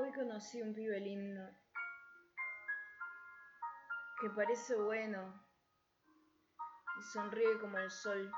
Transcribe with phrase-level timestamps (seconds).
[0.00, 1.42] Hoy conocí un pibe lindo
[4.20, 5.44] que parece bueno
[7.00, 8.30] y sonríe como el sol.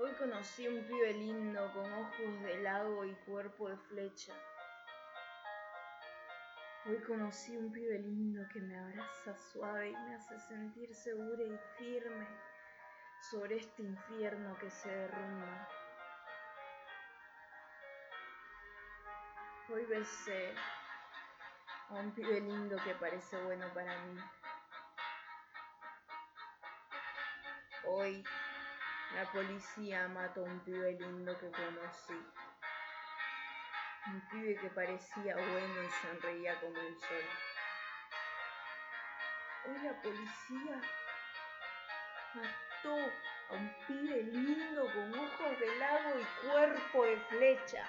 [0.00, 4.34] Hoy conocí un pibe lindo con ojos de lago y cuerpo de flecha.
[6.86, 11.56] Hoy conocí un pibe lindo que me abraza suave y me hace sentir segura y
[11.76, 12.26] firme
[13.30, 15.68] sobre este infierno que se derrumba.
[19.70, 20.54] Hoy besé
[21.90, 24.18] a un pibe lindo que parece bueno para mí.
[27.84, 28.24] Hoy
[29.14, 32.14] la policía mató a un pibe lindo que conocí.
[34.06, 37.24] Un pibe que parecía bueno y sonreía como el sol.
[39.66, 40.80] Hoy la policía
[42.32, 43.12] mató
[43.50, 47.86] a un pibe lindo con ojos de lago y cuerpo de flecha.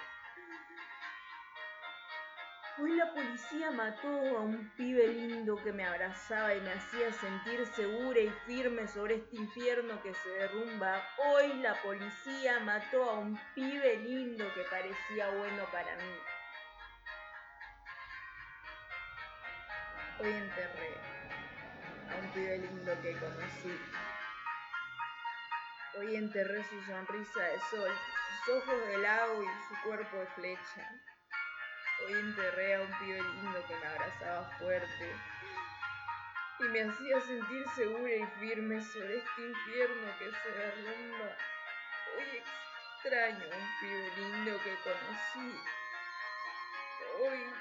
[2.80, 7.66] Hoy la policía mató a un pibe lindo que me abrazaba y me hacía sentir
[7.76, 11.06] segura y firme sobre este infierno que se derrumba.
[11.18, 16.14] Hoy la policía mató a un pibe lindo que parecía bueno para mí.
[20.20, 20.94] Hoy enterré
[22.10, 23.78] a un pibe lindo que conocí.
[25.98, 27.90] Hoy enterré su sonrisa de sol,
[28.46, 30.88] sus ojos de lago y su cuerpo de flecha.
[32.06, 35.16] Hoy enterré a un pibe lindo que me abrazaba fuerte
[36.60, 41.36] y me hacía sentir segura y firme sobre este infierno que se derrumba.
[42.16, 42.42] Hoy
[42.94, 45.60] extraño a un pibe lindo que conocí.
[47.20, 47.52] Hoy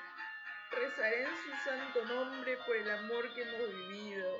[0.71, 4.37] rezaré en su santo nombre por el amor que hemos vivido.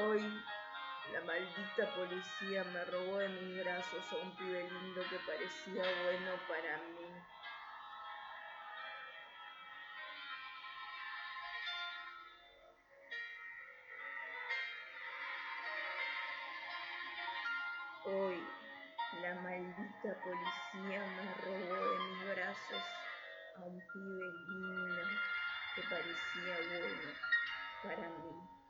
[0.00, 0.42] Hoy
[1.12, 6.32] la maldita policía me robó de mis brazos a un pibe lindo que parecía bueno
[6.48, 7.43] para mí.
[18.06, 18.36] Hoy
[19.22, 22.82] la maldita policía me robó de mis brazos
[23.56, 25.02] a un pibe lindo
[25.74, 27.12] que parecía bueno
[27.82, 28.63] para mí.